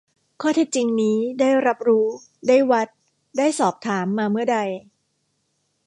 [0.41, 2.05] ข้อเท็จจริงนี้ ได้รับรู้
[2.47, 2.87] ได้วัด
[3.37, 4.59] ได้สอบถาม มาเมื่อใด